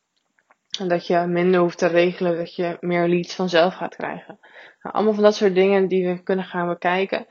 En 0.80 0.88
dat 0.88 1.08
je 1.08 1.18
minder 1.18 1.60
hoeft 1.60 1.78
te 1.78 1.88
regelen 1.88 2.38
dat 2.38 2.56
je 2.56 2.78
meer 2.80 3.08
leads 3.08 3.36
vanzelf 3.36 3.74
gaat 3.74 3.96
krijgen. 3.96 4.40
Nou, 4.82 4.96
allemaal 4.96 5.14
van 5.14 5.24
dat 5.24 5.36
soort 5.36 5.56
dingen 5.56 5.88
die 5.88 6.08
we 6.08 6.24
kunnen 6.24 6.46
gaan 6.46 6.68
bekijken. 6.68 7.28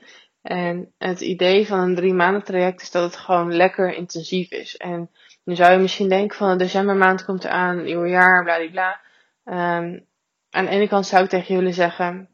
En 0.47 0.93
het 0.97 1.21
idee 1.21 1.67
van 1.67 1.79
een 1.79 1.95
drie 1.95 2.13
maanden 2.13 2.43
traject 2.43 2.81
is 2.81 2.91
dat 2.91 3.03
het 3.03 3.15
gewoon 3.15 3.55
lekker 3.55 3.93
intensief 3.93 4.51
is. 4.51 4.77
En 4.77 5.09
nu 5.43 5.55
zou 5.55 5.71
je 5.71 5.77
misschien 5.77 6.09
denken 6.09 6.37
van 6.37 6.49
de 6.49 6.63
decembermaand 6.63 7.25
komt 7.25 7.43
eraan, 7.43 7.83
nieuwe 7.83 8.07
jaar, 8.07 8.43
bladibla. 8.43 9.01
Um, 9.45 10.05
aan 10.49 10.65
de 10.65 10.69
ene 10.69 10.87
kant 10.87 11.05
zou 11.05 11.23
ik 11.23 11.29
tegen 11.29 11.55
willen 11.55 11.73
zeggen, 11.73 12.29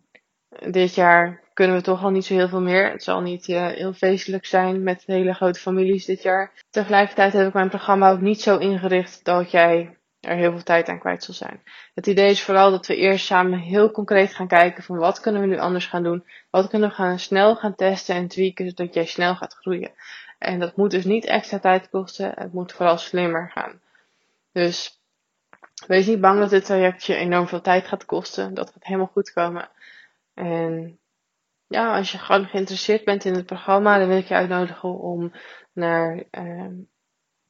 dit 0.69 0.95
jaar 0.95 1.41
kunnen 1.53 1.75
we 1.75 1.81
toch 1.81 2.03
al 2.03 2.09
niet 2.09 2.25
zo 2.25 2.33
heel 2.33 2.47
veel 2.47 2.61
meer. 2.61 2.91
Het 2.91 3.03
zal 3.03 3.21
niet 3.21 3.47
uh, 3.47 3.67
heel 3.67 3.93
feestelijk 3.93 4.45
zijn 4.45 4.83
met 4.83 5.03
hele 5.05 5.33
grote 5.33 5.59
families 5.59 6.05
dit 6.05 6.21
jaar. 6.21 6.51
Tegelijkertijd 6.69 7.33
heb 7.33 7.47
ik 7.47 7.53
mijn 7.53 7.69
programma 7.69 8.11
ook 8.11 8.21
niet 8.21 8.41
zo 8.41 8.57
ingericht 8.57 9.25
dat 9.25 9.51
jij 9.51 9.97
er 10.23 10.35
heel 10.35 10.51
veel 10.51 10.63
tijd 10.63 10.87
aan 10.87 10.99
kwijt 10.99 11.23
zal 11.23 11.33
zijn. 11.33 11.63
Het 11.93 12.07
idee 12.07 12.29
is 12.29 12.43
vooral 12.43 12.71
dat 12.71 12.87
we 12.87 12.95
eerst 12.95 13.25
samen 13.25 13.59
heel 13.59 13.91
concreet 13.91 14.33
gaan 14.33 14.47
kijken 14.47 14.83
van 14.83 14.97
wat 14.97 15.19
kunnen 15.19 15.41
we 15.41 15.47
nu 15.47 15.59
anders 15.59 15.85
gaan 15.85 16.03
doen. 16.03 16.25
Wat 16.49 16.67
kunnen 16.67 16.89
we 16.89 16.95
gaan 16.95 17.19
snel 17.19 17.55
gaan 17.55 17.75
testen 17.75 18.15
en 18.15 18.27
tweaken 18.27 18.69
zodat 18.69 18.93
jij 18.93 19.05
snel 19.05 19.35
gaat 19.35 19.53
groeien. 19.53 19.91
En 20.37 20.59
dat 20.59 20.75
moet 20.75 20.91
dus 20.91 21.05
niet 21.05 21.25
extra 21.25 21.59
tijd 21.59 21.89
kosten. 21.89 22.31
Het 22.35 22.53
moet 22.53 22.73
vooral 22.73 22.97
slimmer 22.97 23.51
gaan. 23.53 23.81
Dus 24.51 25.01
wees 25.87 26.07
niet 26.07 26.21
bang 26.21 26.39
dat 26.39 26.49
dit 26.49 26.65
traject 26.65 27.03
je 27.03 27.15
enorm 27.15 27.47
veel 27.47 27.61
tijd 27.61 27.87
gaat 27.87 28.05
kosten. 28.05 28.53
Dat 28.53 28.69
gaat 28.69 28.83
helemaal 28.83 29.11
goed 29.13 29.33
komen. 29.33 29.69
En 30.33 30.99
ja, 31.67 31.97
als 31.97 32.11
je 32.11 32.17
gewoon 32.17 32.45
geïnteresseerd 32.45 33.03
bent 33.03 33.25
in 33.25 33.33
het 33.33 33.45
programma, 33.45 33.97
dan 33.97 34.07
wil 34.07 34.17
ik 34.17 34.27
je 34.27 34.33
uitnodigen 34.33 34.89
om 34.99 35.31
naar 35.73 36.23
uh, 36.31 36.67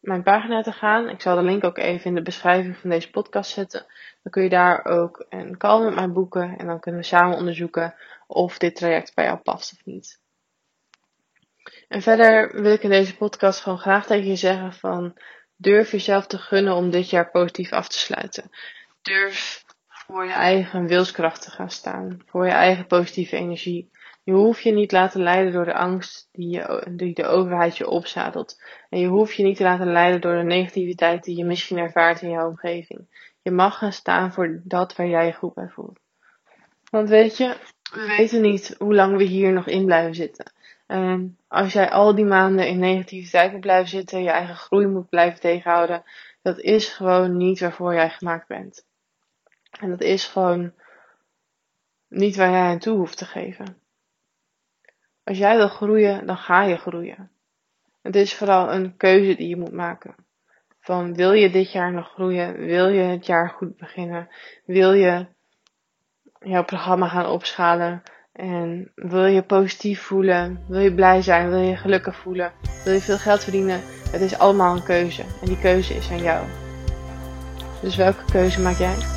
mijn 0.03 0.23
pagina 0.23 0.61
te 0.61 0.71
gaan. 0.71 1.09
Ik 1.09 1.21
zal 1.21 1.35
de 1.35 1.41
link 1.41 1.63
ook 1.63 1.77
even 1.77 2.05
in 2.05 2.15
de 2.15 2.21
beschrijving 2.21 2.77
van 2.77 2.89
deze 2.89 3.09
podcast 3.09 3.51
zetten. 3.51 3.85
Dan 4.23 4.31
kun 4.31 4.43
je 4.43 4.49
daar 4.49 4.85
ook 4.85 5.25
een 5.29 5.57
call 5.57 5.83
met 5.83 5.95
mij 5.95 6.11
boeken 6.11 6.57
en 6.57 6.67
dan 6.67 6.79
kunnen 6.79 7.01
we 7.01 7.07
samen 7.07 7.37
onderzoeken 7.37 7.95
of 8.27 8.57
dit 8.57 8.75
traject 8.75 9.15
bij 9.15 9.25
jou 9.25 9.37
past 9.37 9.73
of 9.73 9.85
niet. 9.85 10.19
En 11.87 12.01
verder 12.01 12.61
wil 12.61 12.73
ik 12.73 12.83
in 12.83 12.89
deze 12.89 13.17
podcast 13.17 13.59
gewoon 13.59 13.79
graag 13.79 14.05
tegen 14.05 14.27
je 14.27 14.35
zeggen 14.35 14.73
van 14.73 15.17
durf 15.55 15.91
jezelf 15.91 16.27
te 16.27 16.37
gunnen 16.37 16.75
om 16.75 16.89
dit 16.89 17.09
jaar 17.09 17.31
positief 17.31 17.71
af 17.71 17.87
te 17.87 17.97
sluiten. 17.97 18.49
Durf 19.01 19.63
voor 19.87 20.25
je 20.25 20.31
eigen 20.31 20.87
wilskracht 20.87 21.41
te 21.41 21.51
gaan 21.51 21.69
staan, 21.69 22.21
voor 22.25 22.45
je 22.45 22.51
eigen 22.51 22.87
positieve 22.87 23.35
energie. 23.35 23.89
Je 24.23 24.31
hoeft 24.31 24.63
je 24.63 24.71
niet 24.71 24.91
laten 24.91 25.21
leiden 25.21 25.53
door 25.53 25.65
de 25.65 25.73
angst 25.73 26.29
die, 26.31 26.49
je, 26.49 26.91
die 26.91 27.13
de 27.13 27.25
overheid 27.25 27.77
je 27.77 27.87
opzadelt. 27.87 28.61
En 28.89 28.99
je 28.99 29.07
hoeft 29.07 29.35
je 29.35 29.43
niet 29.43 29.57
te 29.57 29.63
laten 29.63 29.91
leiden 29.91 30.21
door 30.21 30.35
de 30.35 30.43
negativiteit 30.43 31.23
die 31.23 31.37
je 31.37 31.45
misschien 31.45 31.77
ervaart 31.77 32.21
in 32.21 32.29
jouw 32.29 32.47
omgeving. 32.47 33.31
Je 33.41 33.51
mag 33.51 33.77
gaan 33.77 33.93
staan 33.93 34.33
voor 34.33 34.61
dat 34.63 34.95
waar 34.95 35.07
jij 35.07 35.25
je 35.25 35.33
goed 35.33 35.53
bij 35.53 35.69
voelt. 35.69 35.99
Want 36.89 37.09
weet 37.09 37.37
je, 37.37 37.57
we 37.93 38.13
weten 38.17 38.41
niet 38.41 38.75
hoe 38.77 38.95
lang 38.95 39.17
we 39.17 39.23
hier 39.23 39.53
nog 39.53 39.67
in 39.67 39.85
blijven 39.85 40.15
zitten. 40.15 40.51
En 40.87 41.37
als 41.47 41.73
jij 41.73 41.91
al 41.91 42.15
die 42.15 42.25
maanden 42.25 42.67
in 42.67 42.79
negativiteit 42.79 43.51
moet 43.51 43.61
blijven 43.61 43.89
zitten, 43.89 44.23
je 44.23 44.29
eigen 44.29 44.55
groei 44.55 44.87
moet 44.87 45.09
blijven 45.09 45.39
tegenhouden, 45.39 46.03
dat 46.41 46.59
is 46.59 46.87
gewoon 46.87 47.37
niet 47.37 47.59
waarvoor 47.59 47.93
jij 47.93 48.09
gemaakt 48.09 48.47
bent. 48.47 48.85
En 49.79 49.89
dat 49.89 50.01
is 50.01 50.25
gewoon 50.27 50.73
niet 52.07 52.35
waar 52.35 52.49
jij 52.49 52.61
aan 52.61 52.79
toe 52.79 52.97
hoeft 52.97 53.17
te 53.17 53.25
geven. 53.25 53.82
Als 55.23 55.37
jij 55.37 55.57
wil 55.57 55.67
groeien, 55.67 56.25
dan 56.25 56.37
ga 56.37 56.63
je 56.63 56.77
groeien. 56.77 57.31
Het 58.01 58.15
is 58.15 58.35
vooral 58.35 58.73
een 58.73 58.97
keuze 58.97 59.35
die 59.35 59.47
je 59.47 59.57
moet 59.57 59.71
maken. 59.71 60.15
Van 60.79 61.13
wil 61.13 61.31
je 61.31 61.49
dit 61.49 61.71
jaar 61.71 61.91
nog 61.91 62.11
groeien? 62.11 62.57
Wil 62.57 62.87
je 62.87 63.01
het 63.01 63.25
jaar 63.25 63.49
goed 63.49 63.77
beginnen? 63.77 64.29
Wil 64.65 64.93
je 64.93 65.25
jouw 66.39 66.63
programma 66.63 67.07
gaan 67.07 67.27
opschalen? 67.27 68.03
En 68.33 68.91
wil 68.95 69.25
je 69.25 69.43
positief 69.43 70.01
voelen? 70.01 70.63
Wil 70.67 70.79
je 70.79 70.93
blij 70.93 71.21
zijn? 71.21 71.49
Wil 71.49 71.59
je 71.59 71.75
gelukkig 71.75 72.15
voelen? 72.15 72.51
Wil 72.83 72.93
je 72.93 73.01
veel 73.01 73.17
geld 73.17 73.43
verdienen? 73.43 73.81
Het 74.11 74.21
is 74.21 74.37
allemaal 74.37 74.75
een 74.75 74.83
keuze. 74.83 75.21
En 75.21 75.47
die 75.47 75.59
keuze 75.59 75.93
is 75.93 76.11
aan 76.11 76.21
jou. 76.21 76.47
Dus 77.81 77.95
welke 77.95 78.25
keuze 78.31 78.61
maak 78.61 78.77
jij? 78.77 79.12